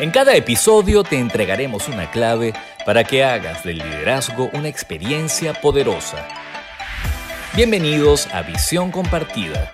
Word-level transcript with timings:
En 0.00 0.10
cada 0.10 0.34
episodio 0.34 1.04
te 1.04 1.20
entregaremos 1.20 1.88
una 1.88 2.10
clave 2.10 2.52
para 2.84 3.04
que 3.04 3.22
hagas 3.22 3.62
del 3.62 3.78
liderazgo 3.78 4.50
una 4.52 4.66
experiencia 4.66 5.54
poderosa. 5.54 6.26
Bienvenidos 7.54 8.26
a 8.34 8.42
Visión 8.42 8.90
Compartida. 8.90 9.72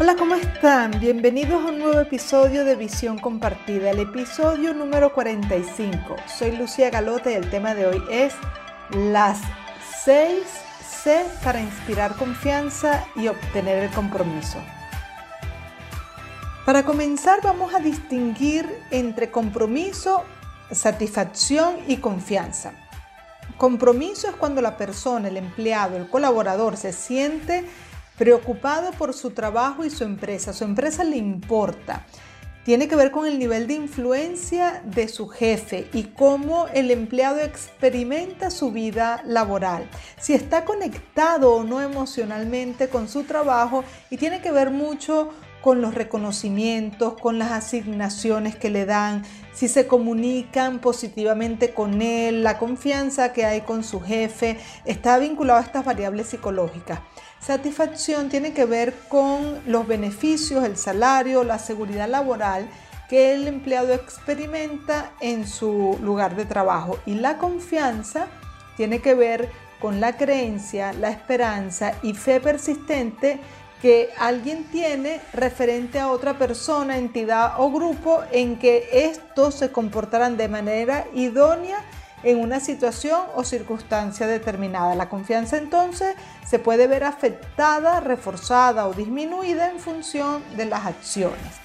Hola, 0.00 0.16
¿cómo 0.16 0.34
están? 0.34 0.98
Bienvenidos 0.98 1.62
a 1.62 1.68
un 1.68 1.78
nuevo 1.78 2.00
episodio 2.00 2.64
de 2.64 2.74
Visión 2.74 3.18
Compartida, 3.18 3.90
el 3.90 3.98
episodio 3.98 4.72
número 4.72 5.12
45. 5.12 6.16
Soy 6.26 6.56
Lucía 6.56 6.88
Galote 6.88 7.32
y 7.32 7.34
el 7.34 7.50
tema 7.50 7.74
de 7.74 7.86
hoy 7.86 8.02
es 8.10 8.32
las 8.92 9.40
6 10.04 10.42
C 10.80 11.22
para 11.44 11.60
inspirar 11.60 12.16
confianza 12.16 13.04
y 13.14 13.28
obtener 13.28 13.82
el 13.82 13.90
compromiso. 13.90 14.56
Para 16.64 16.84
comenzar 16.84 17.40
vamos 17.42 17.74
a 17.74 17.80
distinguir 17.80 18.68
entre 18.92 19.32
compromiso, 19.32 20.22
satisfacción 20.70 21.74
y 21.88 21.96
confianza. 21.96 22.72
Compromiso 23.56 24.28
es 24.28 24.36
cuando 24.36 24.62
la 24.62 24.76
persona, 24.76 25.26
el 25.26 25.38
empleado, 25.38 25.96
el 25.96 26.08
colaborador 26.08 26.76
se 26.76 26.92
siente 26.92 27.64
preocupado 28.16 28.92
por 28.92 29.12
su 29.12 29.32
trabajo 29.32 29.84
y 29.84 29.90
su 29.90 30.04
empresa. 30.04 30.52
Su 30.52 30.62
empresa 30.62 31.02
le 31.02 31.16
importa. 31.16 32.06
Tiene 32.64 32.86
que 32.86 32.94
ver 32.94 33.10
con 33.10 33.26
el 33.26 33.40
nivel 33.40 33.66
de 33.66 33.74
influencia 33.74 34.82
de 34.84 35.08
su 35.08 35.26
jefe 35.26 35.88
y 35.92 36.04
cómo 36.04 36.68
el 36.68 36.92
empleado 36.92 37.40
experimenta 37.40 38.52
su 38.52 38.70
vida 38.70 39.20
laboral. 39.26 39.88
Si 40.20 40.32
está 40.32 40.64
conectado 40.64 41.54
o 41.54 41.64
no 41.64 41.80
emocionalmente 41.80 42.88
con 42.88 43.08
su 43.08 43.24
trabajo 43.24 43.82
y 44.10 44.16
tiene 44.16 44.40
que 44.40 44.52
ver 44.52 44.70
mucho 44.70 45.32
con 45.62 45.80
los 45.80 45.94
reconocimientos, 45.94 47.14
con 47.14 47.38
las 47.38 47.52
asignaciones 47.52 48.56
que 48.56 48.68
le 48.68 48.84
dan, 48.84 49.22
si 49.54 49.68
se 49.68 49.86
comunican 49.86 50.80
positivamente 50.80 51.72
con 51.72 52.02
él, 52.02 52.42
la 52.42 52.58
confianza 52.58 53.32
que 53.32 53.44
hay 53.44 53.62
con 53.62 53.84
su 53.84 54.00
jefe, 54.00 54.58
está 54.84 55.18
vinculado 55.18 55.60
a 55.60 55.62
estas 55.62 55.84
variables 55.84 56.26
psicológicas. 56.26 57.00
Satisfacción 57.40 58.28
tiene 58.28 58.52
que 58.52 58.64
ver 58.64 58.94
con 59.08 59.60
los 59.66 59.86
beneficios, 59.86 60.64
el 60.64 60.76
salario, 60.76 61.44
la 61.44 61.58
seguridad 61.58 62.08
laboral 62.08 62.68
que 63.08 63.32
el 63.32 63.46
empleado 63.46 63.92
experimenta 63.92 65.12
en 65.20 65.46
su 65.46 65.98
lugar 66.02 66.34
de 66.34 66.44
trabajo. 66.44 66.98
Y 67.04 67.14
la 67.14 67.38
confianza 67.38 68.26
tiene 68.76 69.00
que 69.00 69.14
ver 69.14 69.50
con 69.80 70.00
la 70.00 70.16
creencia, 70.16 70.92
la 70.92 71.10
esperanza 71.10 71.94
y 72.02 72.14
fe 72.14 72.40
persistente 72.40 73.40
que 73.82 74.10
alguien 74.16 74.62
tiene 74.70 75.20
referente 75.32 75.98
a 75.98 76.08
otra 76.08 76.38
persona, 76.38 76.98
entidad 76.98 77.54
o 77.58 77.68
grupo 77.72 78.22
en 78.30 78.56
que 78.60 78.88
estos 78.92 79.56
se 79.56 79.72
comportarán 79.72 80.36
de 80.36 80.46
manera 80.46 81.06
idónea 81.14 81.84
en 82.22 82.38
una 82.38 82.60
situación 82.60 83.20
o 83.34 83.42
circunstancia 83.42 84.28
determinada. 84.28 84.94
La 84.94 85.08
confianza 85.08 85.56
entonces 85.56 86.14
se 86.46 86.60
puede 86.60 86.86
ver 86.86 87.02
afectada, 87.02 87.98
reforzada 87.98 88.86
o 88.86 88.94
disminuida 88.94 89.68
en 89.68 89.80
función 89.80 90.44
de 90.56 90.66
las 90.66 90.86
acciones. 90.86 91.60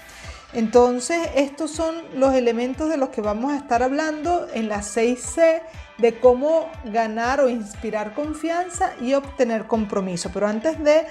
Entonces, 0.53 1.19
estos 1.35 1.69
son 1.69 2.01
los 2.15 2.33
elementos 2.33 2.89
de 2.89 2.97
los 2.97 3.09
que 3.09 3.21
vamos 3.21 3.51
a 3.51 3.57
estar 3.57 3.83
hablando 3.83 4.47
en 4.55 4.69
la 4.69 4.79
6C 4.79 5.61
de 5.99 6.19
cómo 6.19 6.67
ganar 6.85 7.41
o 7.41 7.49
inspirar 7.49 8.15
confianza 8.15 8.93
y 8.99 9.13
obtener 9.13 9.67
compromiso. 9.67 10.31
Pero 10.33 10.47
antes 10.47 10.83
de 10.83 11.05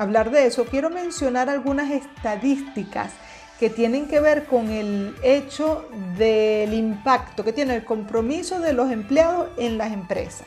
hablar 0.00 0.30
de 0.30 0.46
eso, 0.46 0.64
quiero 0.64 0.88
mencionar 0.88 1.50
algunas 1.50 1.90
estadísticas 1.90 3.12
que 3.58 3.68
tienen 3.68 4.08
que 4.08 4.18
ver 4.18 4.46
con 4.46 4.70
el 4.70 5.14
hecho 5.22 5.86
del 6.16 6.72
impacto 6.72 7.44
que 7.44 7.52
tiene 7.52 7.76
el 7.76 7.84
compromiso 7.84 8.60
de 8.60 8.72
los 8.72 8.90
empleados 8.90 9.50
en 9.58 9.76
las 9.76 9.92
empresas. 9.92 10.46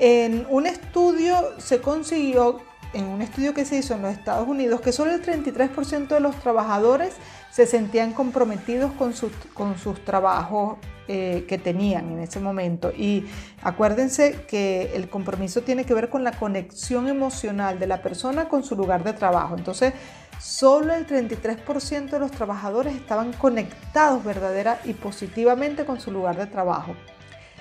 En 0.00 0.48
un 0.50 0.66
estudio 0.66 1.36
se 1.58 1.80
consiguió, 1.80 2.60
en 2.92 3.04
un 3.04 3.22
estudio 3.22 3.54
que 3.54 3.64
se 3.64 3.76
hizo 3.76 3.94
en 3.94 4.02
los 4.02 4.12
Estados 4.12 4.48
Unidos, 4.48 4.80
que 4.80 4.90
solo 4.90 5.12
el 5.12 5.24
33% 5.24 6.08
de 6.08 6.20
los 6.20 6.34
trabajadores 6.40 7.14
se 7.52 7.66
sentían 7.66 8.12
comprometidos 8.12 8.90
con, 8.94 9.14
con 9.54 9.78
sus 9.78 10.04
trabajos 10.04 10.78
eh, 11.08 11.44
que 11.48 11.58
tenían 11.58 12.10
en 12.12 12.18
ese 12.18 12.40
momento. 12.40 12.90
Y 12.90 13.26
acuérdense 13.62 14.44
que 14.48 14.92
el 14.94 15.08
compromiso 15.08 15.62
tiene 15.62 15.84
que 15.84 15.94
ver 15.94 16.08
con 16.08 16.24
la 16.24 16.32
conexión 16.32 17.08
emocional 17.08 17.78
de 17.78 17.86
la 17.86 18.02
persona 18.02 18.48
con 18.48 18.64
su 18.64 18.74
lugar 18.74 19.04
de 19.04 19.12
trabajo. 19.12 19.56
Entonces, 19.56 19.92
solo 20.40 20.94
el 20.94 21.06
33% 21.06 22.10
de 22.10 22.18
los 22.18 22.30
trabajadores 22.30 22.94
estaban 22.94 23.32
conectados 23.32 24.24
verdadera 24.24 24.80
y 24.84 24.94
positivamente 24.94 25.84
con 25.84 26.00
su 26.00 26.10
lugar 26.10 26.36
de 26.36 26.46
trabajo. 26.46 26.94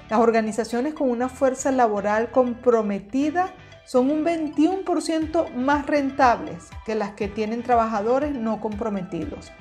Las 0.09 0.19
organizaciones 0.19 0.93
con 0.93 1.09
una 1.09 1.29
fuerza 1.29 1.71
laboral 1.71 2.29
comprometida 2.31 3.53
son 3.85 4.09
un 4.09 4.25
21% 4.25 5.53
más 5.53 5.85
rentables 5.85 6.69
que 6.85 6.95
las 6.95 7.11
que 7.11 7.27
tienen 7.27 7.61
trabajadores 7.63 8.33
no 8.33 8.59
comprometidos. 8.59 9.51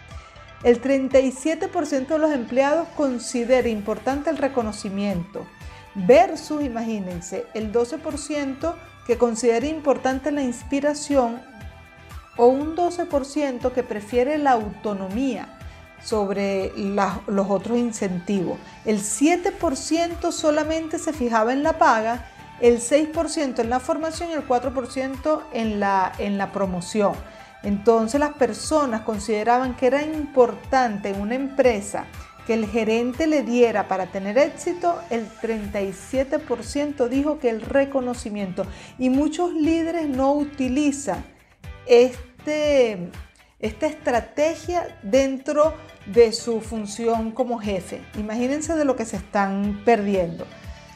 El 0.65 0.81
37% 0.81 2.07
de 2.07 2.19
los 2.19 2.33
empleados 2.33 2.89
considera 2.97 3.69
importante 3.69 4.31
el 4.31 4.39
reconocimiento 4.39 5.47
versus, 5.95 6.65
imagínense, 6.65 7.47
el 7.53 7.71
12% 7.71 8.75
que 9.07 9.19
considera 9.19 9.67
importante 9.67 10.33
la 10.33 10.43
inspiración 10.43 11.43
o 12.39 12.47
un 12.47 12.75
12% 12.75 13.73
que 13.73 13.83
prefiere 13.83 14.39
la 14.39 14.53
autonomía 14.53 15.59
sobre 16.03 16.73
los 16.77 17.51
otros 17.51 17.77
incentivos. 17.77 18.59
El 18.87 19.01
7% 19.01 20.33
solamente 20.33 20.99
se 20.99 21.13
fijaba 21.13 21.53
en 21.53 21.63
la 21.63 21.79
paga, 21.79 22.27
el 22.61 22.81
6% 22.81 23.59
en 23.59 23.69
la 23.69 23.81
formación 23.81 24.31
y 24.31 24.33
el 24.33 24.49
4% 24.49 25.43
en 25.53 25.79
la, 25.79 26.11
en 26.19 26.39
la 26.39 26.53
promoción. 26.53 27.13
Entonces 27.65 28.21
las 28.21 28.35
personas 28.35 29.03
consideraban 29.03 29.75
que 29.75 29.87
era 29.87 30.03
importante 30.03 31.11
en 31.11 31.21
una 31.21 31.35
empresa 31.35 32.07
que 32.47 32.55
el 32.55 32.67
gerente 32.67 33.27
le 33.27 33.43
diera 33.43 33.89
para 33.89 34.07
tener 34.07 34.37
éxito, 34.37 35.01
el 35.11 35.29
37% 35.41 37.09
dijo 37.09 37.39
que 37.39 37.49
el 37.49 37.63
reconocimiento. 37.63 38.67
Y 38.99 39.09
muchos 39.09 39.55
líderes 39.55 40.09
no 40.09 40.35
utilizan 40.35 41.25
este, 41.87 43.11
esta 43.59 43.87
estrategia 43.87 44.99
dentro 45.03 45.75
de 46.07 46.33
su 46.33 46.61
función 46.61 47.31
como 47.31 47.59
jefe. 47.59 48.03
Imagínense 48.19 48.75
de 48.75 48.85
lo 48.85 48.95
que 48.95 49.07
se 49.07 49.17
están 49.17 49.81
perdiendo. 49.85 50.47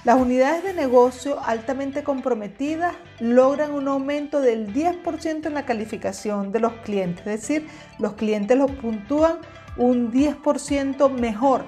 Las 0.04 0.16
unidades 0.16 0.62
de 0.62 0.74
negocio 0.74 1.40
altamente 1.44 2.04
comprometidas 2.04 2.94
logran 3.18 3.72
un 3.72 3.88
aumento 3.88 4.40
del 4.40 4.72
10% 4.72 5.46
en 5.46 5.54
la 5.54 5.66
calificación 5.66 6.52
de 6.52 6.60
los 6.60 6.72
clientes, 6.84 7.26
es 7.26 7.40
decir, 7.40 7.66
los 7.98 8.12
clientes 8.12 8.56
los 8.56 8.70
puntúan 8.70 9.38
un 9.76 10.12
10% 10.12 11.10
mejor 11.10 11.64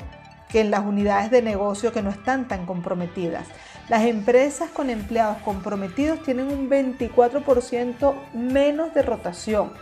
que 0.48 0.60
en 0.60 0.70
las 0.70 0.84
unidades 0.84 1.30
de 1.30 1.42
negocio 1.42 1.92
que 1.92 2.02
no 2.02 2.10
están 2.10 2.46
tan 2.46 2.66
comprometidas. 2.66 3.46
Las 3.88 4.02
empresas 4.02 4.70
con 4.70 4.90
empleados 4.90 5.38
comprometidos 5.38 6.22
tienen 6.22 6.46
un 6.46 6.70
24% 6.70 8.14
menos 8.32 8.94
de 8.94 9.02
rotación 9.02 9.72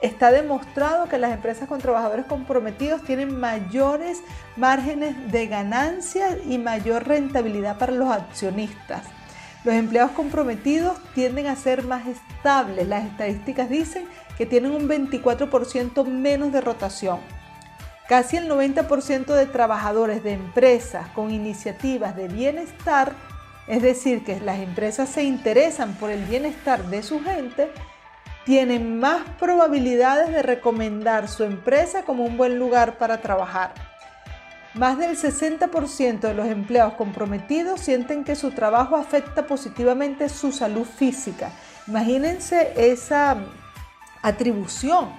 Está 0.00 0.32
demostrado 0.32 1.08
que 1.08 1.18
las 1.18 1.32
empresas 1.32 1.68
con 1.68 1.78
trabajadores 1.78 2.24
comprometidos 2.24 3.02
tienen 3.02 3.38
mayores 3.38 4.22
márgenes 4.56 5.30
de 5.30 5.46
ganancias 5.46 6.36
y 6.46 6.56
mayor 6.56 7.06
rentabilidad 7.06 7.76
para 7.76 7.92
los 7.92 8.10
accionistas. 8.10 9.02
Los 9.62 9.74
empleados 9.74 10.12
comprometidos 10.12 10.98
tienden 11.14 11.48
a 11.48 11.56
ser 11.56 11.84
más 11.84 12.06
estables. 12.06 12.88
Las 12.88 13.04
estadísticas 13.04 13.68
dicen 13.68 14.06
que 14.38 14.46
tienen 14.46 14.70
un 14.70 14.88
24% 14.88 16.06
menos 16.06 16.50
de 16.50 16.62
rotación. 16.62 17.20
Casi 18.08 18.38
el 18.38 18.48
90% 18.48 19.34
de 19.34 19.46
trabajadores 19.46 20.24
de 20.24 20.32
empresas 20.32 21.08
con 21.10 21.30
iniciativas 21.30 22.16
de 22.16 22.28
bienestar, 22.28 23.12
es 23.68 23.82
decir, 23.82 24.24
que 24.24 24.40
las 24.40 24.60
empresas 24.60 25.10
se 25.10 25.24
interesan 25.24 25.94
por 25.94 26.10
el 26.10 26.24
bienestar 26.24 26.86
de 26.86 27.02
su 27.02 27.22
gente, 27.22 27.70
tienen 28.50 28.98
más 28.98 29.22
probabilidades 29.38 30.32
de 30.32 30.42
recomendar 30.42 31.28
su 31.28 31.44
empresa 31.44 32.02
como 32.02 32.24
un 32.24 32.36
buen 32.36 32.58
lugar 32.58 32.98
para 32.98 33.20
trabajar. 33.20 33.74
Más 34.74 34.98
del 34.98 35.16
60% 35.16 36.18
de 36.18 36.34
los 36.34 36.48
empleados 36.48 36.94
comprometidos 36.94 37.78
sienten 37.78 38.24
que 38.24 38.34
su 38.34 38.50
trabajo 38.50 38.96
afecta 38.96 39.46
positivamente 39.46 40.28
su 40.28 40.50
salud 40.50 40.84
física. 40.84 41.52
Imagínense 41.86 42.72
esa 42.76 43.36
atribución 44.20 45.10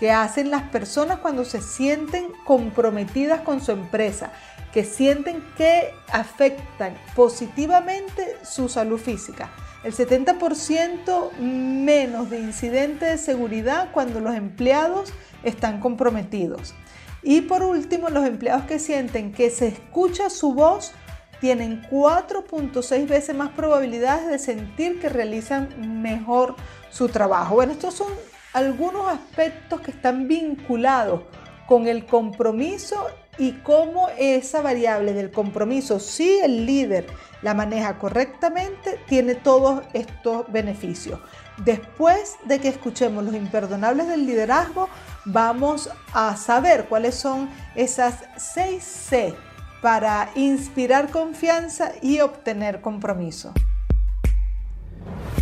que 0.00 0.10
hacen 0.10 0.50
las 0.50 0.64
personas 0.64 1.20
cuando 1.20 1.44
se 1.44 1.62
sienten 1.62 2.32
comprometidas 2.44 3.42
con 3.42 3.60
su 3.60 3.70
empresa, 3.70 4.32
que 4.72 4.82
sienten 4.82 5.40
que 5.56 5.94
afectan 6.10 6.96
positivamente 7.14 8.38
su 8.42 8.68
salud 8.68 8.98
física 8.98 9.50
el 9.84 9.92
70% 9.94 11.32
menos 11.38 12.30
de 12.30 12.40
incidentes 12.40 13.10
de 13.10 13.18
seguridad 13.18 13.90
cuando 13.92 14.20
los 14.20 14.34
empleados 14.34 15.12
están 15.42 15.80
comprometidos. 15.80 16.74
Y 17.22 17.42
por 17.42 17.62
último, 17.62 18.08
los 18.08 18.26
empleados 18.26 18.64
que 18.64 18.78
sienten 18.78 19.32
que 19.32 19.50
se 19.50 19.68
escucha 19.68 20.30
su 20.30 20.54
voz 20.54 20.92
tienen 21.40 21.82
4.6 21.90 23.08
veces 23.08 23.34
más 23.34 23.50
probabilidades 23.50 24.28
de 24.28 24.38
sentir 24.38 25.00
que 25.00 25.08
realizan 25.08 26.00
mejor 26.02 26.54
su 26.90 27.08
trabajo. 27.08 27.56
Bueno, 27.56 27.72
estos 27.72 27.94
son 27.94 28.12
algunos 28.52 29.08
aspectos 29.08 29.80
que 29.80 29.90
están 29.90 30.28
vinculados 30.28 31.22
con 31.66 31.88
el 31.88 32.06
compromiso 32.06 33.06
y 33.38 33.52
cómo 33.62 34.08
esa 34.18 34.60
variable 34.62 35.14
del 35.14 35.30
compromiso, 35.30 35.98
si 35.98 36.38
el 36.40 36.66
líder 36.66 37.06
la 37.40 37.54
maneja 37.54 37.98
correctamente, 37.98 38.98
tiene 39.08 39.34
todos 39.34 39.82
estos 39.94 40.50
beneficios. 40.52 41.18
Después 41.64 42.36
de 42.44 42.58
que 42.58 42.68
escuchemos 42.68 43.24
los 43.24 43.34
imperdonables 43.34 44.08
del 44.08 44.26
liderazgo, 44.26 44.88
vamos 45.24 45.88
a 46.12 46.36
saber 46.36 46.86
cuáles 46.88 47.14
son 47.14 47.48
esas 47.74 48.24
6 48.36 48.82
C 48.82 49.34
para 49.80 50.30
inspirar 50.36 51.10
confianza 51.10 51.92
y 52.00 52.20
obtener 52.20 52.80
compromiso. 52.80 53.52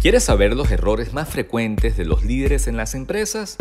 ¿Quieres 0.00 0.24
saber 0.24 0.54
los 0.54 0.70
errores 0.70 1.12
más 1.12 1.28
frecuentes 1.28 1.96
de 1.98 2.06
los 2.06 2.24
líderes 2.24 2.66
en 2.66 2.78
las 2.78 2.94
empresas? 2.94 3.58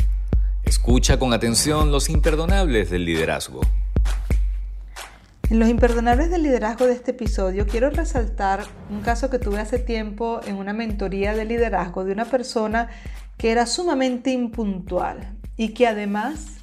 Escucha 0.64 1.20
con 1.20 1.34
atención 1.34 1.92
los 1.92 2.10
imperdonables 2.10 2.90
del 2.90 3.04
liderazgo. 3.04 3.62
En 5.50 5.57
los 5.57 5.68
imperdonables 5.68 6.30
del 6.30 6.44
liderazgo 6.44 6.86
de 6.86 6.94
este 6.94 7.10
episodio 7.10 7.66
quiero 7.66 7.90
resaltar 7.90 8.63
un 8.92 9.01
caso 9.01 9.31
que 9.31 9.40
tuve 9.40 9.60
hace 9.60 9.80
tiempo 9.80 10.42
en 10.46 10.57
una 10.57 10.74
mentoría 10.74 11.34
de 11.34 11.44
liderazgo 11.44 12.06
de 12.06 12.12
una 12.12 12.25
persona 12.25 12.90
que 13.36 13.50
era 13.50 13.66
sumamente 13.66 14.30
impuntual 14.30 15.36
y 15.57 15.69
que 15.69 15.88
además 15.88 16.57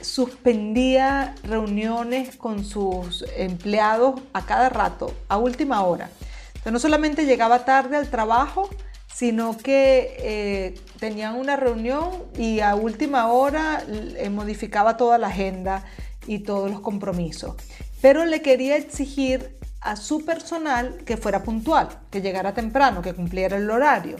suspendía 0.00 1.34
reuniones 1.44 2.34
con 2.36 2.64
sus 2.64 3.26
empleados 3.36 4.22
a 4.32 4.46
cada 4.46 4.70
rato, 4.70 5.14
a 5.28 5.36
última 5.36 5.82
hora. 5.82 6.08
Entonces 6.54 6.72
no 6.72 6.78
solamente 6.78 7.26
llegaba 7.26 7.66
tarde 7.66 7.98
al 7.98 8.08
trabajo, 8.08 8.70
sino 9.12 9.54
que 9.58 10.16
eh, 10.20 10.80
tenían 10.98 11.34
una 11.34 11.56
reunión 11.56 12.08
y 12.38 12.60
a 12.60 12.74
última 12.74 13.30
hora 13.30 13.84
eh, 13.86 14.30
modificaba 14.30 14.96
toda 14.96 15.18
la 15.18 15.26
agenda 15.26 15.84
y 16.26 16.38
todos 16.38 16.70
los 16.70 16.80
compromisos 16.80 17.54
pero 18.00 18.24
le 18.24 18.42
quería 18.42 18.76
exigir 18.76 19.58
a 19.80 19.96
su 19.96 20.24
personal 20.24 20.98
que 21.04 21.16
fuera 21.16 21.42
puntual, 21.42 21.88
que 22.10 22.20
llegara 22.20 22.54
temprano, 22.54 23.02
que 23.02 23.14
cumpliera 23.14 23.56
el 23.56 23.70
horario. 23.70 24.16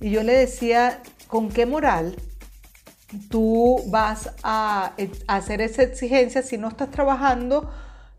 Y 0.00 0.10
yo 0.10 0.22
le 0.22 0.32
decía, 0.34 1.00
¿con 1.26 1.48
qué 1.48 1.66
moral 1.66 2.16
tú 3.30 3.82
vas 3.86 4.30
a, 4.42 4.92
hacer 5.26 5.60
esa 5.60 5.82
exigencia 5.82 6.42
si 6.42 6.58
no 6.58 6.68
estás 6.68 6.90
trabajando 6.90 7.70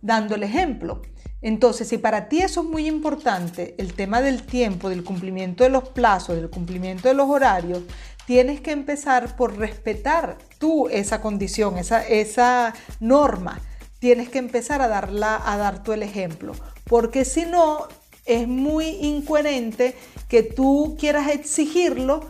dando 0.01 0.35
el 0.35 0.43
ejemplo? 0.43 1.01
Entonces, 1.41 1.87
si 1.87 1.99
para 1.99 2.29
ti 2.29 2.39
eso 2.39 2.61
es 2.61 2.67
muy 2.67 2.87
importante, 2.87 3.75
el 3.77 3.93
tema 3.93 4.21
del 4.21 4.43
tiempo, 4.43 4.89
del 4.89 5.03
cumplimiento 5.03 5.63
de 5.63 5.69
los 5.69 5.89
plazos, 5.89 6.35
del 6.35 6.49
cumplimiento 6.49 7.07
de 7.07 7.13
los 7.13 7.29
horarios, 7.29 7.83
tienes 8.25 8.59
que 8.59 8.71
empezar 8.71 9.35
por 9.35 9.57
respetar 9.57 10.37
tú 10.57 10.87
esa 10.89 11.21
condición, 11.21 11.77
esa, 11.77 12.05
esa 12.07 12.73
norma 12.99 13.61
tienes 13.99 14.29
que 14.29 14.39
empezar 14.39 14.81
a, 14.81 14.87
darla, 14.87 15.41
a 15.43 15.57
dar 15.57 15.83
tú 15.83 15.93
el 15.93 16.03
ejemplo, 16.03 16.53
porque 16.85 17.25
si 17.25 17.45
no, 17.45 17.87
es 18.25 18.47
muy 18.47 18.85
incoherente 18.85 19.95
que 20.27 20.43
tú 20.43 20.97
quieras 20.99 21.29
exigirlo 21.29 22.21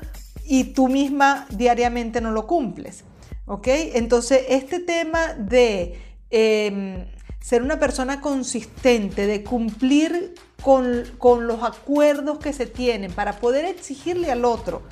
y 0.45 0.65
tú 0.65 0.87
misma 0.87 1.47
diariamente 1.49 2.21
no 2.21 2.31
lo 2.31 2.47
cumples. 2.47 3.03
¿Ok? 3.45 3.67
Entonces, 3.67 4.43
este 4.49 4.79
tema 4.79 5.33
de 5.33 5.99
em, 6.29 7.05
ser 7.41 7.61
una 7.63 7.79
persona 7.79 8.21
consistente, 8.21 9.25
de 9.25 9.43
cumplir 9.43 10.35
con, 10.61 11.03
con 11.17 11.47
los 11.47 11.63
acuerdos 11.63 12.39
que 12.39 12.53
se 12.53 12.65
tienen 12.65 13.11
para 13.11 13.39
poder 13.39 13.65
exigirle 13.65 14.31
al 14.31 14.45
otro 14.45 14.83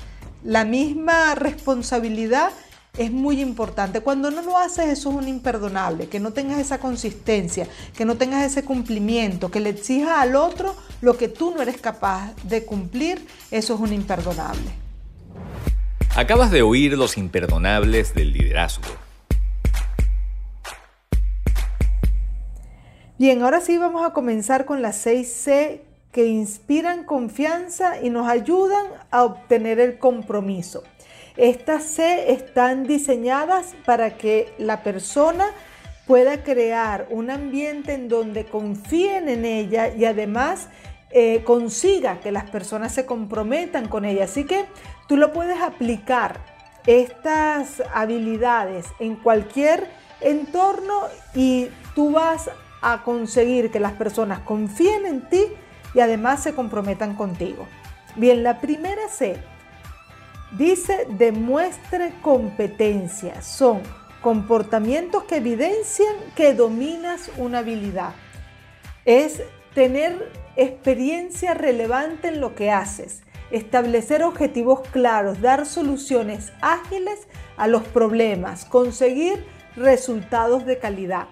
la 0.46 0.64
misma 0.64 1.34
responsabilidad, 1.34 2.52
es 2.98 3.12
muy 3.12 3.42
importante. 3.42 4.02
Cuando 4.02 4.32
no 4.32 4.42
lo 4.42 4.58
haces, 4.58 4.88
eso 4.88 5.10
es 5.10 5.16
un 5.16 5.28
imperdonable, 5.28 6.08
que 6.08 6.20
no 6.20 6.34
tengas 6.34 6.60
esa 6.60 6.80
consistencia, 6.80 7.68
que 7.96 8.06
no 8.06 8.16
tengas 8.16 8.44
ese 8.44 8.64
cumplimiento, 8.64 9.52
que 9.52 9.60
le 9.60 9.70
exijas 9.70 10.18
al 10.18 10.36
otro 10.36 10.76
lo 11.02 11.18
que 11.18 11.28
tú 11.28 11.54
no 11.56 11.62
eres 11.62 11.78
capaz 11.78 12.34
de 12.44 12.66
cumplir, 12.66 13.26
eso 13.52 13.76
es 13.76 13.80
un 13.80 13.94
imperdonable. 13.94 14.72
Acabas 16.16 16.52
de 16.52 16.62
oír 16.62 16.98
los 16.98 17.18
imperdonables 17.18 18.14
del 18.14 18.32
liderazgo. 18.32 18.88
Bien, 23.18 23.42
ahora 23.42 23.62
sí 23.62 23.78
vamos 23.78 24.06
a 24.06 24.12
comenzar 24.12 24.66
con 24.66 24.82
las 24.82 25.06
6C 25.06 25.82
que 26.12 26.28
inspiran 26.28 27.04
confianza 27.04 28.02
y 28.02 28.10
nos 28.10 28.28
ayudan 28.28 28.86
a 29.12 29.24
obtener 29.24 29.80
el 29.80 30.00
compromiso. 30.00 30.84
Estas 31.38 31.84
C 31.84 32.32
están 32.32 32.86
diseñadas 32.86 33.76
para 33.86 34.18
que 34.18 34.54
la 34.58 34.84
persona 34.84 35.48
pueda 36.08 36.44
crear 36.44 37.08
un 37.10 37.30
ambiente 37.30 37.94
en 37.94 38.08
donde 38.08 38.46
confíen 38.46 39.28
en 39.28 39.44
ella 39.44 39.94
y 39.94 40.06
además 40.06 40.70
eh, 41.12 41.44
consiga 41.44 42.20
que 42.22 42.32
las 42.32 42.50
personas 42.50 42.94
se 42.94 43.06
comprometan 43.06 43.90
con 43.90 44.06
ella. 44.06 44.26
Así 44.26 44.46
que 44.46 44.66
tú 45.08 45.18
lo 45.18 45.34
puedes 45.34 45.62
aplicar 45.62 46.40
estas 46.86 47.84
habilidades 47.94 48.86
en 49.00 49.16
cualquier 49.16 49.90
entorno 50.22 51.02
y 51.34 51.70
tú 51.96 52.12
vas 52.12 52.50
a 52.82 53.04
conseguir 53.04 53.72
que 53.72 53.80
las 53.80 53.94
personas 53.94 54.40
confíen 54.40 55.06
en 55.06 55.28
ti 55.28 55.48
y 55.94 56.00
además 56.00 56.44
se 56.44 56.54
comprometan 56.54 57.16
contigo. 57.16 57.68
Bien, 58.16 58.44
la 58.44 58.62
primera 58.62 59.10
C 59.10 59.36
Dice, 60.58 61.06
demuestre 61.10 62.14
competencia. 62.22 63.42
Son 63.42 63.82
comportamientos 64.22 65.26
que 65.26 65.38
evidencian 65.38 66.16
que 66.36 66.54
dominas 66.54 67.30
una 67.38 67.60
habilidad. 67.60 68.14
Es 69.04 69.42
tener 69.74 70.32
experiencia 70.56 71.54
relevante 71.54 72.30
en 72.30 72.40
lo 72.40 72.56
que 72.56 72.72
haces, 72.72 73.24
establecer 73.52 74.24
objetivos 74.24 74.88
claros, 74.92 75.42
dar 75.42 75.66
soluciones 75.66 76.54
ágiles 76.62 77.28
a 77.58 77.68
los 77.68 77.84
problemas, 77.84 78.64
conseguir 78.64 79.46
resultados 79.76 80.66
de 80.66 80.80
calidad. 80.80 81.28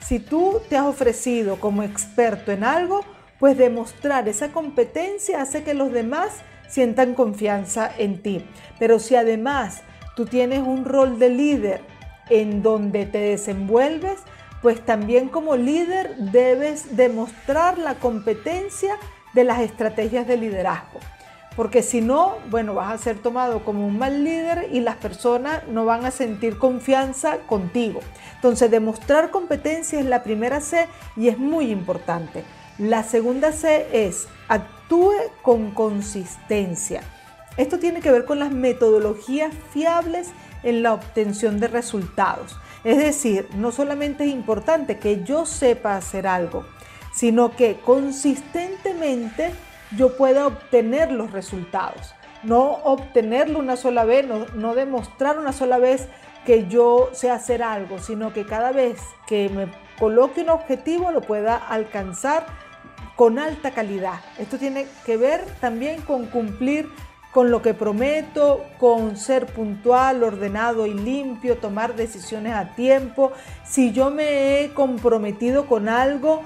Si 0.00 0.18
tú 0.18 0.62
te 0.70 0.78
has 0.78 0.86
ofrecido 0.86 1.60
como 1.60 1.82
experto 1.82 2.50
en 2.52 2.64
algo, 2.64 3.04
pues 3.38 3.58
demostrar 3.58 4.28
esa 4.28 4.50
competencia 4.50 5.42
hace 5.42 5.62
que 5.62 5.74
los 5.74 5.92
demás 5.92 6.42
sientan 6.72 7.12
confianza 7.12 7.90
en 7.98 8.22
ti. 8.22 8.42
Pero 8.78 8.98
si 8.98 9.14
además 9.14 9.82
tú 10.16 10.24
tienes 10.24 10.60
un 10.60 10.86
rol 10.86 11.18
de 11.18 11.28
líder 11.28 11.82
en 12.30 12.62
donde 12.62 13.04
te 13.04 13.18
desenvuelves, 13.18 14.20
pues 14.62 14.80
también 14.80 15.28
como 15.28 15.56
líder 15.56 16.16
debes 16.16 16.96
demostrar 16.96 17.76
la 17.76 17.96
competencia 17.96 18.96
de 19.34 19.44
las 19.44 19.60
estrategias 19.60 20.26
de 20.26 20.38
liderazgo. 20.38 21.00
Porque 21.56 21.82
si 21.82 22.00
no, 22.00 22.36
bueno, 22.48 22.72
vas 22.72 22.90
a 22.90 23.02
ser 23.02 23.18
tomado 23.18 23.62
como 23.64 23.86
un 23.86 23.98
mal 23.98 24.24
líder 24.24 24.68
y 24.72 24.80
las 24.80 24.96
personas 24.96 25.68
no 25.68 25.84
van 25.84 26.06
a 26.06 26.10
sentir 26.10 26.56
confianza 26.56 27.38
contigo. 27.46 28.00
Entonces, 28.36 28.70
demostrar 28.70 29.30
competencia 29.30 30.00
es 30.00 30.06
la 30.06 30.22
primera 30.22 30.62
C 30.62 30.88
y 31.18 31.28
es 31.28 31.36
muy 31.36 31.70
importante. 31.70 32.44
La 32.78 33.02
segunda 33.02 33.52
C 33.52 33.86
es 33.92 34.28
actúe 34.92 35.14
con 35.40 35.70
consistencia. 35.70 37.02
Esto 37.56 37.78
tiene 37.78 38.00
que 38.00 38.12
ver 38.12 38.26
con 38.26 38.38
las 38.38 38.50
metodologías 38.50 39.54
fiables 39.72 40.32
en 40.62 40.82
la 40.82 40.92
obtención 40.92 41.58
de 41.60 41.68
resultados. 41.68 42.58
Es 42.84 42.98
decir, 42.98 43.48
no 43.54 43.72
solamente 43.72 44.24
es 44.24 44.30
importante 44.30 44.98
que 44.98 45.24
yo 45.24 45.46
sepa 45.46 45.96
hacer 45.96 46.26
algo, 46.26 46.66
sino 47.14 47.56
que 47.56 47.78
consistentemente 47.82 49.52
yo 49.96 50.14
pueda 50.18 50.46
obtener 50.46 51.10
los 51.10 51.32
resultados. 51.32 52.14
No 52.42 52.72
obtenerlo 52.84 53.60
una 53.60 53.76
sola 53.76 54.04
vez, 54.04 54.26
no, 54.26 54.44
no 54.54 54.74
demostrar 54.74 55.38
una 55.38 55.54
sola 55.54 55.78
vez 55.78 56.08
que 56.44 56.66
yo 56.68 57.08
sé 57.14 57.30
hacer 57.30 57.62
algo, 57.62 57.98
sino 57.98 58.34
que 58.34 58.44
cada 58.44 58.72
vez 58.72 59.00
que 59.26 59.48
me 59.48 59.68
coloque 59.98 60.42
un 60.42 60.50
objetivo 60.50 61.12
lo 61.12 61.22
pueda 61.22 61.56
alcanzar 61.56 62.44
con 63.22 63.38
alta 63.38 63.70
calidad. 63.70 64.18
Esto 64.36 64.58
tiene 64.58 64.88
que 65.06 65.16
ver 65.16 65.44
también 65.60 66.00
con 66.00 66.26
cumplir 66.26 66.88
con 67.30 67.52
lo 67.52 67.62
que 67.62 67.72
prometo, 67.72 68.64
con 68.80 69.16
ser 69.16 69.46
puntual, 69.46 70.24
ordenado 70.24 70.86
y 70.86 70.94
limpio, 70.94 71.58
tomar 71.58 71.94
decisiones 71.94 72.52
a 72.52 72.74
tiempo. 72.74 73.30
Si 73.64 73.92
yo 73.92 74.10
me 74.10 74.64
he 74.64 74.70
comprometido 74.74 75.66
con 75.66 75.88
algo, 75.88 76.42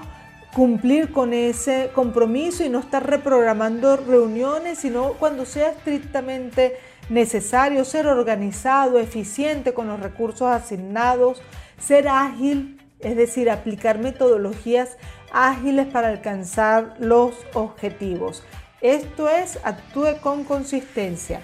cumplir 0.53 1.11
con 1.11 1.33
ese 1.33 1.89
compromiso 1.95 2.63
y 2.63 2.69
no 2.69 2.77
estar 2.77 3.09
reprogramando 3.09 3.97
reuniones, 3.97 4.77
sino 4.77 5.13
cuando 5.13 5.45
sea 5.45 5.71
estrictamente 5.71 6.77
necesario, 7.09 7.85
ser 7.85 8.05
organizado, 8.05 8.99
eficiente 8.99 9.73
con 9.73 9.87
los 9.87 9.99
recursos 9.99 10.47
asignados, 10.51 11.41
Ser 11.79 12.07
ágil, 12.07 12.79
es 12.99 13.15
decir, 13.15 13.49
aplicar 13.49 13.99
metodologías 13.99 14.97
ágiles 15.31 15.87
para 15.87 16.09
alcanzar 16.09 16.95
los 16.99 17.33
objetivos. 17.53 18.43
Esto 18.81 19.29
es, 19.29 19.59
actúe 19.63 20.19
con 20.21 20.43
consistencia. 20.43 21.41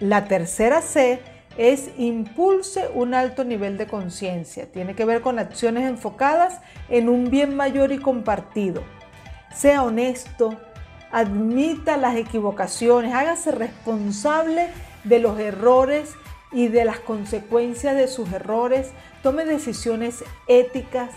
La 0.00 0.26
tercera 0.26 0.82
C 0.82 1.20
es 1.56 1.90
impulse 1.98 2.88
un 2.94 3.14
alto 3.14 3.44
nivel 3.44 3.76
de 3.76 3.86
conciencia. 3.86 4.66
Tiene 4.70 4.94
que 4.94 5.04
ver 5.04 5.20
con 5.20 5.38
acciones 5.38 5.88
enfocadas 5.88 6.60
en 6.88 7.08
un 7.08 7.30
bien 7.30 7.56
mayor 7.56 7.92
y 7.92 7.98
compartido. 7.98 8.82
Sea 9.54 9.82
honesto, 9.82 10.56
admita 11.12 11.96
las 11.96 12.16
equivocaciones, 12.16 13.14
hágase 13.14 13.52
responsable 13.52 14.68
de 15.04 15.18
los 15.18 15.38
errores 15.38 16.14
y 16.52 16.68
de 16.68 16.84
las 16.84 16.98
consecuencias 16.98 17.96
de 17.96 18.08
sus 18.08 18.32
errores, 18.32 18.90
tome 19.22 19.44
decisiones 19.44 20.24
éticas, 20.48 21.10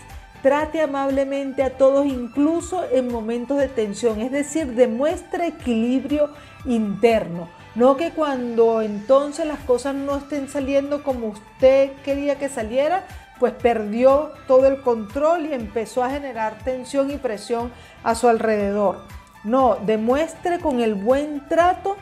trate 0.44 0.82
amablemente 0.82 1.62
a 1.62 1.70
todos, 1.70 2.04
incluso 2.04 2.84
en 2.92 3.10
momentos 3.10 3.56
de 3.56 3.66
tensión, 3.66 4.20
es 4.20 4.30
decir, 4.30 4.74
demuestre 4.74 5.46
equilibrio 5.46 6.28
interno. 6.66 7.48
No 7.74 7.96
que 7.96 8.10
cuando 8.10 8.82
entonces 8.82 9.46
las 9.46 9.60
cosas 9.60 9.94
no 9.94 10.18
estén 10.18 10.50
saliendo 10.50 11.02
como 11.02 11.28
usted 11.28 11.92
quería 12.04 12.38
que 12.38 12.50
saliera, 12.50 13.06
pues 13.40 13.54
perdió 13.54 14.32
todo 14.46 14.66
el 14.66 14.82
control 14.82 15.46
y 15.46 15.54
empezó 15.54 16.04
a 16.04 16.10
generar 16.10 16.58
tensión 16.62 17.10
y 17.10 17.16
presión 17.16 17.72
a 18.02 18.14
su 18.14 18.28
alrededor. 18.28 18.98
No, 19.44 19.78
demuestre 19.86 20.58
con 20.60 20.82
el 20.82 20.94
buen 20.94 21.48
trato 21.48 21.96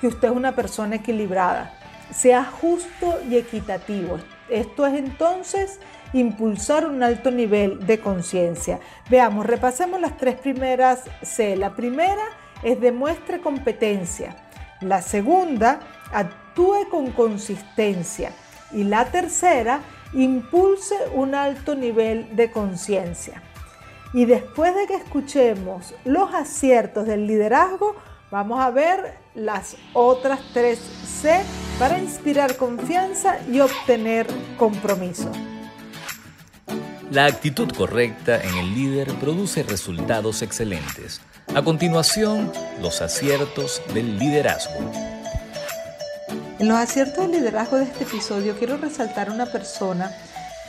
que 0.00 0.08
usted 0.08 0.30
es 0.30 0.36
una 0.36 0.56
persona 0.56 0.96
equilibrada. 0.96 1.78
Sea 2.10 2.44
justo 2.44 3.20
y 3.30 3.36
equitativo. 3.36 4.18
Esto 4.48 4.84
es 4.84 4.94
entonces 4.94 5.78
impulsar 6.14 6.86
un 6.86 7.02
alto 7.02 7.30
nivel 7.30 7.84
de 7.86 8.00
conciencia. 8.00 8.80
Veamos, 9.10 9.44
repasemos 9.44 10.00
las 10.00 10.16
tres 10.16 10.36
primeras 10.36 11.02
C. 11.22 11.56
La 11.56 11.74
primera 11.74 12.22
es 12.62 12.80
demuestre 12.80 13.40
competencia. 13.40 14.36
La 14.80 15.02
segunda, 15.02 15.80
actúe 16.12 16.88
con 16.90 17.10
consistencia. 17.10 18.32
Y 18.72 18.84
la 18.84 19.06
tercera, 19.06 19.80
impulse 20.14 20.94
un 21.14 21.34
alto 21.34 21.74
nivel 21.74 22.34
de 22.36 22.50
conciencia. 22.50 23.42
Y 24.12 24.26
después 24.26 24.74
de 24.76 24.86
que 24.86 24.94
escuchemos 24.94 25.94
los 26.04 26.32
aciertos 26.32 27.06
del 27.06 27.26
liderazgo, 27.26 27.96
vamos 28.30 28.60
a 28.60 28.70
ver 28.70 29.18
las 29.34 29.76
otras 29.92 30.40
tres 30.52 30.78
C 30.78 31.40
para 31.80 31.98
inspirar 31.98 32.56
confianza 32.56 33.38
y 33.50 33.58
obtener 33.58 34.28
compromiso. 34.56 35.30
La 37.10 37.26
actitud 37.26 37.70
correcta 37.76 38.42
en 38.42 38.54
el 38.54 38.74
líder 38.74 39.12
produce 39.14 39.62
resultados 39.62 40.42
excelentes. 40.42 41.20
A 41.54 41.62
continuación, 41.62 42.50
los 42.80 43.02
aciertos 43.02 43.82
del 43.92 44.18
liderazgo. 44.18 44.74
En 46.58 46.68
los 46.68 46.78
aciertos 46.78 47.18
del 47.18 47.32
liderazgo 47.32 47.76
de 47.76 47.84
este 47.84 48.04
episodio 48.04 48.56
quiero 48.58 48.78
resaltar 48.78 49.30
una 49.30 49.46
persona 49.46 50.10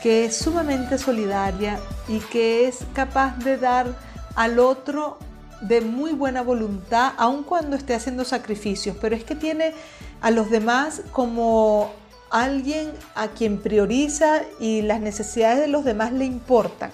que 0.02 0.26
es 0.26 0.36
sumamente 0.36 0.98
solidaria 0.98 1.80
y 2.06 2.18
que 2.18 2.68
es 2.68 2.80
capaz 2.92 3.38
de 3.38 3.56
dar 3.56 3.86
al 4.34 4.58
otro 4.58 5.18
de 5.62 5.80
muy 5.80 6.12
buena 6.12 6.42
voluntad, 6.42 7.12
aun 7.16 7.44
cuando 7.44 7.76
esté 7.76 7.94
haciendo 7.94 8.24
sacrificios, 8.24 8.96
pero 9.00 9.16
es 9.16 9.24
que 9.24 9.34
tiene 9.34 9.72
a 10.20 10.30
los 10.30 10.50
demás 10.50 11.00
como 11.12 11.92
alguien 12.30 12.92
a 13.14 13.28
quien 13.28 13.58
prioriza 13.58 14.42
y 14.60 14.82
las 14.82 15.00
necesidades 15.00 15.60
de 15.60 15.68
los 15.68 15.84
demás 15.84 16.12
le 16.12 16.24
importan. 16.24 16.90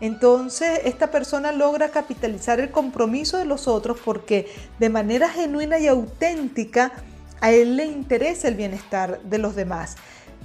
Entonces, 0.00 0.80
esta 0.84 1.12
persona 1.12 1.52
logra 1.52 1.90
capitalizar 1.90 2.58
el 2.58 2.72
compromiso 2.72 3.38
de 3.38 3.44
los 3.44 3.68
otros 3.68 3.98
porque 4.04 4.52
de 4.80 4.88
manera 4.88 5.28
genuina 5.28 5.78
y 5.78 5.86
auténtica 5.86 6.92
a 7.40 7.52
él 7.52 7.76
le 7.76 7.86
interesa 7.86 8.48
el 8.48 8.54
bienestar 8.54 9.20
de 9.22 9.38
los 9.38 9.54
demás. 9.54 9.96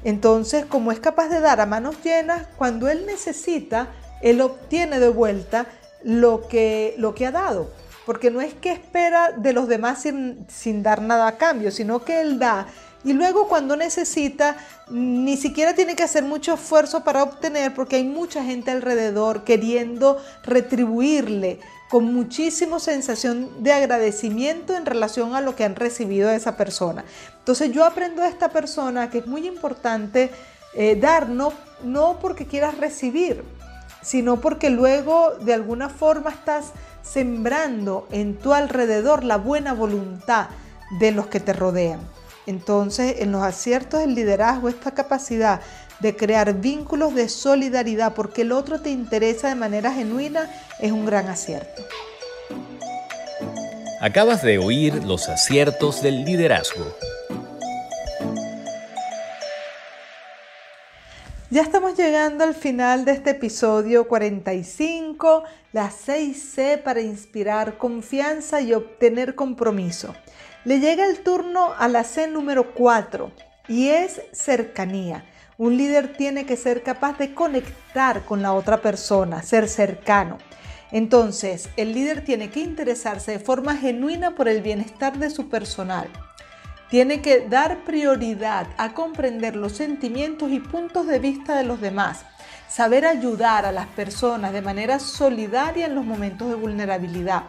Entonces, 0.04 0.66
como 0.66 0.92
es 0.92 1.00
capaz 1.00 1.30
de 1.30 1.40
dar 1.40 1.60
a 1.60 1.66
manos 1.66 1.96
llenas, 2.04 2.48
cuando 2.58 2.88
él 2.88 3.06
necesita, 3.08 3.88
él 4.22 4.42
obtiene 4.42 5.00
de 5.00 5.10
vuelta 5.10 5.66
lo 6.04 6.48
que, 6.48 6.94
lo 6.98 7.16
que 7.16 7.26
ha 7.26 7.32
dado. 7.32 7.72
Porque 8.06 8.32
no 8.32 8.42
es 8.42 8.54
que 8.54 8.72
espera 8.72 9.32
de 9.32 9.54
los 9.54 9.68
demás 9.68 10.04
sin, 10.04 10.46
sin 10.48 10.82
dar 10.84 11.02
nada 11.02 11.28
a 11.28 11.38
cambio, 11.38 11.72
sino 11.72 12.06
que 12.06 12.22
él 12.22 12.40
da 12.40 12.68
y 13.04 13.14
luego 13.14 13.48
cuando 13.48 13.76
necesita, 13.76 14.58
ni 14.90 15.38
siquiera 15.38 15.74
tiene 15.76 15.96
que 15.96 16.04
hacer 16.04 16.24
mucho 16.24 16.56
esfuerzo 16.56 17.04
para 17.04 17.24
obtener 17.24 17.74
porque 17.74 17.98
hay 17.98 18.04
mucha 18.04 18.44
gente 18.44 18.72
alrededor 18.72 19.44
queriendo 19.44 20.22
retribuirle 20.44 21.60
con 21.90 22.14
muchísima 22.14 22.80
sensación 22.80 23.64
de 23.64 23.72
agradecimiento 23.72 24.76
en 24.76 24.86
relación 24.86 25.36
a 25.36 25.42
lo 25.42 25.56
que 25.56 25.64
han 25.64 25.76
recibido 25.76 26.30
de 26.30 26.36
esa 26.36 26.58
persona. 26.58 27.06
Entonces 27.40 27.72
yo 27.72 27.86
aprendo 27.86 28.24
de 28.24 28.30
esta 28.30 28.50
persona 28.50 29.10
que 29.10 29.20
es 29.20 29.28
muy 29.28 29.48
importante 29.48 30.32
eh, 30.74 30.96
dar, 30.96 31.30
no, 31.30 31.54
no 31.84 32.18
porque 32.20 32.46
quieras 32.46 32.78
recibir, 32.78 33.44
sino 34.02 34.42
porque 34.42 34.70
luego 34.70 35.36
de 35.40 35.54
alguna 35.54 35.88
forma 35.88 36.30
estás 36.30 36.74
sembrando 37.04 38.08
en 38.12 38.36
tu 38.38 38.54
alrededor 38.54 39.24
la 39.24 39.38
buena 39.38 39.74
voluntad 39.74 40.48
de 41.00 41.12
los 41.12 41.28
que 41.28 41.40
te 41.40 41.54
rodean. 41.54 42.00
Entonces, 42.48 43.18
en 43.20 43.34
los 43.34 43.44
aciertos 43.44 44.00
del 44.00 44.16
liderazgo, 44.16 44.70
esta 44.70 44.92
capacidad 44.92 45.60
de 46.00 46.16
crear 46.16 46.54
vínculos 46.54 47.14
de 47.14 47.28
solidaridad 47.28 48.14
porque 48.14 48.44
el 48.44 48.54
otro 48.54 48.82
te 48.82 48.90
interesa 48.90 49.50
de 49.50 49.56
manera 49.56 49.92
genuina 49.92 50.50
es 50.80 50.92
un 50.94 51.06
gran 51.06 51.28
acierto. 51.28 51.84
Acabas 54.00 54.44
de 54.44 54.60
oír 54.60 55.04
los 55.04 55.28
aciertos 55.28 56.02
del 56.02 56.24
liderazgo. 56.24 56.86
Ya 61.50 61.64
estamos 61.64 61.98
llegando 61.98 62.44
al 62.44 62.54
final 62.54 63.06
de 63.06 63.14
este 63.14 63.32
episodio 63.32 64.08
45, 64.08 65.44
las 65.74 66.08
6C 66.08 66.82
para 66.84 67.02
inspirar 67.02 67.78
confianza 67.78 68.62
y 68.62 68.74
obtener 68.74 69.34
compromiso. 69.34 70.14
Le 70.68 70.82
llega 70.82 71.06
el 71.06 71.20
turno 71.20 71.72
a 71.78 71.88
la 71.88 72.04
C 72.04 72.28
número 72.28 72.74
4 72.74 73.32
y 73.70 73.88
es 73.88 74.20
cercanía. 74.34 75.24
Un 75.58 75.78
líder 75.78 76.18
tiene 76.18 76.46
que 76.46 76.58
ser 76.58 76.84
capaz 76.84 77.18
de 77.18 77.34
conectar 77.34 78.26
con 78.26 78.42
la 78.42 78.52
otra 78.52 78.82
persona, 78.82 79.42
ser 79.44 79.70
cercano. 79.70 80.40
Entonces, 80.92 81.70
el 81.78 81.94
líder 81.94 82.26
tiene 82.26 82.50
que 82.50 82.60
interesarse 82.60 83.32
de 83.32 83.40
forma 83.40 83.78
genuina 83.78 84.36
por 84.36 84.50
el 84.50 84.62
bienestar 84.62 85.18
de 85.18 85.30
su 85.30 85.48
personal. 85.48 86.10
Tiene 86.90 87.22
que 87.22 87.48
dar 87.48 87.86
prioridad 87.86 88.68
a 88.76 88.94
comprender 88.94 89.56
los 89.56 89.72
sentimientos 89.72 90.52
y 90.52 90.60
puntos 90.60 91.08
de 91.08 91.20
vista 91.20 91.56
de 91.56 91.64
los 91.64 91.80
demás. 91.80 92.26
Saber 92.68 93.06
ayudar 93.06 93.66
a 93.66 93.72
las 93.72 93.88
personas 93.88 94.52
de 94.52 94.62
manera 94.62 95.00
solidaria 95.00 95.86
en 95.86 95.96
los 95.96 96.04
momentos 96.04 96.50
de 96.50 96.56
vulnerabilidad 96.56 97.44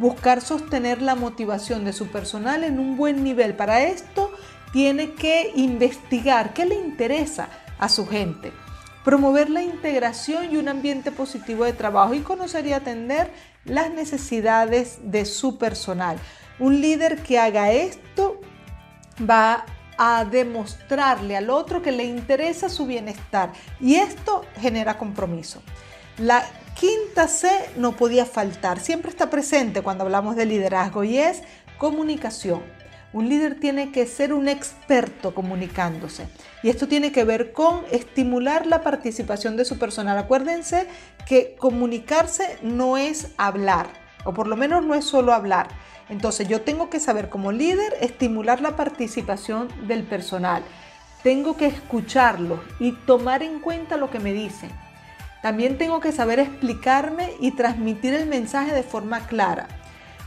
buscar 0.00 0.40
sostener 0.40 1.02
la 1.02 1.14
motivación 1.14 1.84
de 1.84 1.92
su 1.92 2.08
personal 2.08 2.64
en 2.64 2.78
un 2.78 2.96
buen 2.96 3.22
nivel. 3.22 3.54
Para 3.54 3.82
esto 3.82 4.32
tiene 4.72 5.12
que 5.12 5.52
investigar 5.54 6.54
qué 6.54 6.64
le 6.64 6.74
interesa 6.74 7.48
a 7.78 7.88
su 7.88 8.06
gente, 8.06 8.52
promover 9.04 9.50
la 9.50 9.62
integración 9.62 10.52
y 10.52 10.56
un 10.56 10.68
ambiente 10.68 11.12
positivo 11.12 11.64
de 11.64 11.74
trabajo 11.74 12.14
y 12.14 12.20
conocer 12.20 12.66
y 12.66 12.72
atender 12.72 13.30
las 13.64 13.90
necesidades 13.90 14.98
de 15.02 15.26
su 15.26 15.58
personal. 15.58 16.18
Un 16.58 16.80
líder 16.80 17.22
que 17.22 17.38
haga 17.38 17.70
esto 17.70 18.40
va 19.28 19.66
a 19.98 20.24
demostrarle 20.24 21.36
al 21.36 21.50
otro 21.50 21.82
que 21.82 21.92
le 21.92 22.04
interesa 22.04 22.70
su 22.70 22.86
bienestar 22.86 23.52
y 23.80 23.96
esto 23.96 24.46
genera 24.58 24.96
compromiso. 24.96 25.62
La 26.16 26.42
quinta 26.80 27.28
C 27.28 27.50
no 27.76 27.92
podía 27.92 28.24
faltar, 28.24 28.80
siempre 28.80 29.10
está 29.10 29.28
presente 29.28 29.82
cuando 29.82 30.04
hablamos 30.04 30.34
de 30.34 30.46
liderazgo 30.46 31.04
y 31.04 31.18
es 31.18 31.42
comunicación. 31.76 32.62
Un 33.12 33.28
líder 33.28 33.60
tiene 33.60 33.92
que 33.92 34.06
ser 34.06 34.32
un 34.32 34.48
experto 34.48 35.34
comunicándose. 35.34 36.26
Y 36.62 36.70
esto 36.70 36.88
tiene 36.88 37.12
que 37.12 37.24
ver 37.24 37.52
con 37.52 37.82
estimular 37.90 38.66
la 38.66 38.82
participación 38.82 39.58
de 39.58 39.66
su 39.66 39.78
personal. 39.78 40.16
Acuérdense 40.16 40.86
que 41.26 41.54
comunicarse 41.58 42.56
no 42.62 42.96
es 42.96 43.32
hablar, 43.36 43.88
o 44.24 44.32
por 44.32 44.46
lo 44.46 44.56
menos 44.56 44.82
no 44.82 44.94
es 44.94 45.04
solo 45.04 45.34
hablar. 45.34 45.68
Entonces 46.08 46.48
yo 46.48 46.62
tengo 46.62 46.88
que 46.88 46.98
saber 46.98 47.28
como 47.28 47.52
líder 47.52 47.92
estimular 48.00 48.62
la 48.62 48.76
participación 48.76 49.68
del 49.86 50.04
personal. 50.04 50.62
Tengo 51.22 51.58
que 51.58 51.66
escucharlo 51.66 52.62
y 52.78 52.92
tomar 52.92 53.42
en 53.42 53.60
cuenta 53.60 53.98
lo 53.98 54.08
que 54.08 54.18
me 54.18 54.32
dicen. 54.32 54.70
También 55.42 55.78
tengo 55.78 56.00
que 56.00 56.12
saber 56.12 56.38
explicarme 56.38 57.32
y 57.40 57.52
transmitir 57.52 58.14
el 58.14 58.26
mensaje 58.26 58.74
de 58.74 58.82
forma 58.82 59.26
clara. 59.26 59.68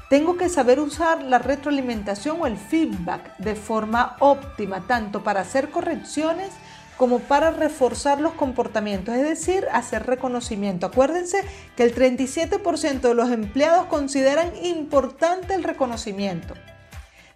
Tengo 0.09 0.37
que 0.37 0.49
saber 0.49 0.79
usar 0.79 1.23
la 1.23 1.39
retroalimentación 1.39 2.41
o 2.41 2.47
el 2.47 2.57
feedback 2.57 3.37
de 3.37 3.55
forma 3.55 4.15
óptima, 4.19 4.85
tanto 4.87 5.23
para 5.23 5.41
hacer 5.41 5.69
correcciones 5.69 6.49
como 6.97 7.19
para 7.19 7.51
reforzar 7.51 8.21
los 8.21 8.33
comportamientos, 8.33 9.15
es 9.15 9.23
decir, 9.23 9.67
hacer 9.71 10.05
reconocimiento. 10.05 10.85
Acuérdense 10.85 11.43
que 11.75 11.83
el 11.83 11.95
37% 11.95 13.01
de 13.01 13.15
los 13.15 13.31
empleados 13.31 13.87
consideran 13.87 14.51
importante 14.63 15.55
el 15.55 15.63
reconocimiento. 15.63 16.53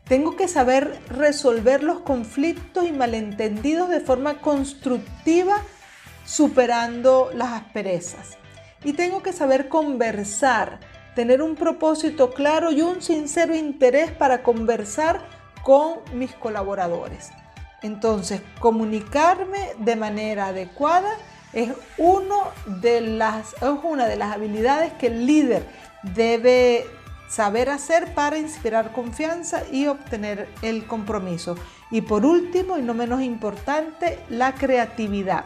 Tengo 0.08 0.36
que 0.36 0.48
saber 0.48 1.00
resolver 1.10 1.84
los 1.84 2.00
conflictos 2.00 2.86
y 2.86 2.92
malentendidos 2.92 3.90
de 3.90 4.00
forma 4.00 4.36
constructiva, 4.40 5.58
superando 6.28 7.32
las 7.34 7.54
asperezas. 7.54 8.38
Y 8.84 8.94
tengo 8.94 9.24
que 9.24 9.32
saber 9.32 9.70
conversar, 9.70 10.80
tener 11.16 11.42
un 11.42 11.56
propósito 11.56 12.32
claro 12.32 12.72
y 12.72 12.82
un 12.82 13.02
sincero 13.02 13.56
interés 13.56 14.12
para 14.12 14.44
conversar 14.44 15.22
con 15.64 16.00
mis 16.14 16.34
colaboradores. 16.34 17.30
Entonces, 17.82 18.42
comunicarme 18.60 19.72
de 19.80 19.96
manera 19.96 20.48
adecuada 20.48 21.12
es, 21.54 21.72
uno 21.98 22.52
de 22.82 23.02
las, 23.02 23.54
es 23.54 23.80
una 23.84 24.06
de 24.06 24.18
las 24.18 24.34
habilidades 24.34 24.92
que 24.94 25.08
el 25.08 25.26
líder 25.26 25.66
debe 26.16 26.86
saber 27.30 27.70
hacer 27.70 28.14
para 28.14 28.38
inspirar 28.38 28.92
confianza 28.92 29.64
y 29.72 29.88
obtener 29.88 30.50
el 30.62 30.86
compromiso. 30.88 31.56
Y 31.90 32.02
por 32.02 32.26
último, 32.26 32.78
y 32.78 32.82
no 32.82 32.94
menos 32.94 33.22
importante, 33.22 34.20
la 34.30 34.56
creatividad. 34.56 35.46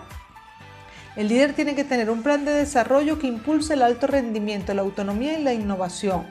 El 1.16 1.28
líder 1.28 1.54
tiene 1.54 1.76
que 1.76 1.84
tener 1.84 2.10
un 2.10 2.24
plan 2.24 2.46
de 2.46 2.54
desarrollo 2.54 3.20
que 3.20 3.28
impulse 3.28 3.74
el 3.74 3.82
alto 3.82 4.08
rendimiento, 4.08 4.74
la 4.74 4.82
autonomía 4.82 5.38
y 5.38 5.44
la 5.44 5.54
innovación. 5.54 6.26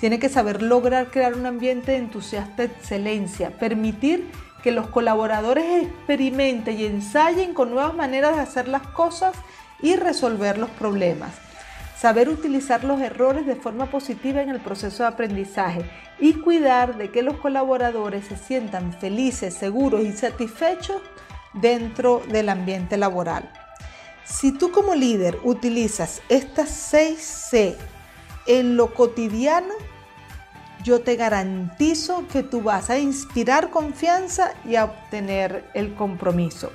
Tiene 0.00 0.18
que 0.18 0.28
saber 0.28 0.60
lograr 0.60 1.12
crear 1.12 1.34
un 1.34 1.46
ambiente 1.46 1.92
de 1.92 1.98
entusiasta 1.98 2.64
excelencia, 2.64 3.50
permitir 3.50 4.28
que 4.64 4.72
los 4.72 4.88
colaboradores 4.88 5.84
experimenten 5.84 6.80
y 6.80 6.84
ensayen 6.84 7.54
con 7.54 7.70
nuevas 7.70 7.94
maneras 7.94 8.34
de 8.34 8.42
hacer 8.42 8.66
las 8.66 8.82
cosas 8.88 9.36
y 9.80 9.94
resolver 9.94 10.58
los 10.58 10.70
problemas. 10.70 11.30
Saber 11.96 12.28
utilizar 12.28 12.82
los 12.82 13.00
errores 13.00 13.46
de 13.46 13.54
forma 13.54 13.86
positiva 13.86 14.42
en 14.42 14.50
el 14.50 14.60
proceso 14.60 15.04
de 15.04 15.10
aprendizaje 15.10 15.88
y 16.18 16.34
cuidar 16.34 16.98
de 16.98 17.10
que 17.10 17.22
los 17.22 17.36
colaboradores 17.36 18.26
se 18.26 18.36
sientan 18.36 18.92
felices, 18.92 19.54
seguros 19.54 20.02
y 20.02 20.12
satisfechos 20.12 21.00
dentro 21.52 22.20
del 22.28 22.48
ambiente 22.48 22.96
laboral. 22.96 23.48
Si 24.24 24.52
tú 24.52 24.72
como 24.72 24.94
líder 24.94 25.38
utilizas 25.44 26.22
estas 26.28 26.70
6 26.70 27.18
C 27.20 27.76
en 28.46 28.76
lo 28.76 28.94
cotidiano, 28.94 29.74
yo 30.82 31.00
te 31.02 31.16
garantizo 31.16 32.26
que 32.28 32.42
tú 32.42 32.62
vas 32.62 32.90
a 32.90 32.98
inspirar 32.98 33.70
confianza 33.70 34.52
y 34.64 34.76
a 34.76 34.84
obtener 34.84 35.64
el 35.74 35.94
compromiso. 35.94 36.72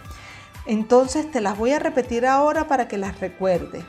Entonces 0.65 1.31
te 1.31 1.41
las 1.41 1.57
voy 1.57 1.71
a 1.71 1.79
repetir 1.79 2.25
ahora 2.25 2.67
para 2.67 2.87
que 2.87 2.97
las 2.97 3.19
recuerdes. 3.19 3.83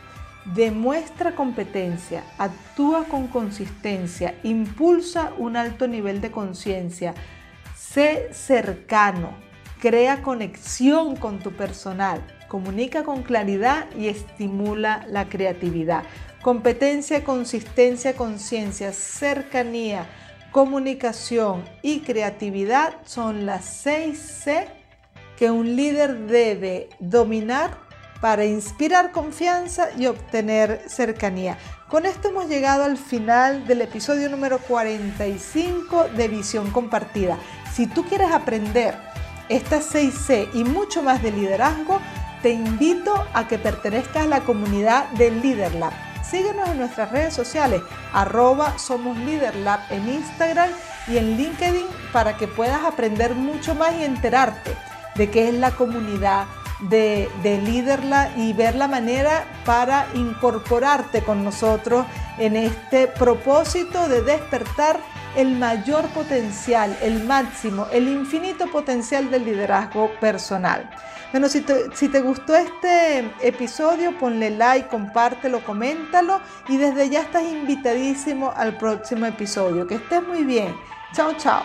Demuestra 0.54 1.34
competencia, 1.34 2.24
actúa 2.38 3.04
con 3.04 3.28
consistencia, 3.28 4.34
impulsa 4.42 5.32
un 5.36 5.56
alto 5.56 5.86
nivel 5.86 6.22
de 6.22 6.30
conciencia, 6.30 7.14
sé 7.76 8.30
cercano, 8.32 9.34
crea 9.80 10.22
conexión 10.22 11.16
con 11.16 11.40
tu 11.40 11.52
personal, 11.52 12.22
comunica 12.50 13.04
con 13.04 13.22
claridad 13.22 13.86
y 13.96 14.08
estimula 14.08 15.06
la 15.08 15.28
creatividad. 15.28 16.02
Competencia, 16.42 17.22
consistencia, 17.22 18.16
conciencia, 18.16 18.92
cercanía, 18.92 20.06
comunicación 20.50 21.64
y 21.80 22.00
creatividad 22.00 22.94
son 23.04 23.46
las 23.46 23.64
seis 23.64 24.18
C 24.18 24.66
que 25.38 25.48
un 25.52 25.76
líder 25.76 26.26
debe 26.26 26.88
dominar 26.98 27.78
para 28.20 28.44
inspirar 28.44 29.12
confianza 29.12 29.90
y 29.96 30.06
obtener 30.06 30.82
cercanía. 30.88 31.56
Con 31.88 32.04
esto 32.04 32.30
hemos 32.30 32.48
llegado 32.48 32.82
al 32.82 32.98
final 32.98 33.64
del 33.68 33.82
episodio 33.82 34.28
número 34.28 34.58
45 34.58 36.08
de 36.16 36.26
Visión 36.26 36.72
Compartida. 36.72 37.38
Si 37.72 37.86
tú 37.86 38.04
quieres 38.04 38.32
aprender 38.32 38.96
estas 39.48 39.84
6 39.86 40.14
C 40.14 40.48
y 40.52 40.64
mucho 40.64 41.00
más 41.02 41.22
de 41.22 41.30
liderazgo, 41.30 42.00
te 42.42 42.50
invito 42.50 43.26
a 43.34 43.46
que 43.48 43.58
pertenezcas 43.58 44.24
a 44.24 44.28
la 44.28 44.40
comunidad 44.40 45.08
de 45.10 45.30
LeaderLab 45.30 45.92
Síguenos 46.30 46.68
en 46.68 46.78
nuestras 46.78 47.10
redes 47.10 47.34
sociales, 47.34 47.82
arroba 48.12 48.78
Somos 48.78 49.18
Lab 49.18 49.80
en 49.90 50.08
Instagram 50.08 50.70
y 51.08 51.16
en 51.16 51.36
LinkedIn 51.36 51.86
para 52.12 52.36
que 52.36 52.46
puedas 52.46 52.84
aprender 52.84 53.34
mucho 53.34 53.74
más 53.74 53.94
y 53.96 54.04
enterarte 54.04 54.76
de 55.16 55.28
qué 55.28 55.48
es 55.48 55.54
la 55.54 55.72
comunidad 55.72 56.44
de, 56.88 57.28
de 57.42 57.60
LeaderLab 57.60 58.38
y 58.38 58.52
ver 58.52 58.76
la 58.76 58.86
manera 58.86 59.44
para 59.64 60.06
incorporarte 60.14 61.22
con 61.22 61.42
nosotros 61.42 62.06
en 62.38 62.54
este 62.54 63.08
propósito 63.08 64.08
de 64.08 64.22
despertar 64.22 65.00
el 65.36 65.56
mayor 65.56 66.08
potencial, 66.08 66.96
el 67.02 67.24
máximo, 67.24 67.86
el 67.92 68.08
infinito 68.08 68.66
potencial 68.66 69.30
del 69.30 69.44
liderazgo 69.44 70.10
personal. 70.20 70.90
Bueno, 71.32 71.48
si 71.48 71.60
te, 71.60 72.20
gustó 72.20 72.56
este 72.56 73.20
episodio, 73.40 74.18
ponle 74.18 74.50
like, 74.50 74.88
compártelo, 74.88 75.62
coméntalo 75.64 76.40
y 76.68 76.76
desde 76.76 77.08
ya 77.08 77.20
estás 77.20 77.44
invitadísimo 77.44 78.52
al 78.56 78.76
próximo 78.76 79.26
episodio. 79.26 79.86
Que 79.86 79.94
estés 79.96 80.26
muy 80.26 80.42
bien. 80.42 80.74
Chao, 81.12 81.32
chao. 81.36 81.62